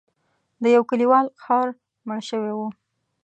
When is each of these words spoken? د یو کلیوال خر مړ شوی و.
د 0.61 0.63
یو 0.75 0.83
کلیوال 0.89 1.25
خر 1.43 1.67
مړ 2.07 2.19
شوی 2.29 2.53
و. 2.55 2.59